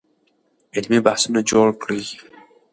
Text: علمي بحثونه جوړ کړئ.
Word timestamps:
علمي 0.75 0.99
بحثونه 1.05 1.39
جوړ 1.51 1.67
کړئ. 1.81 2.01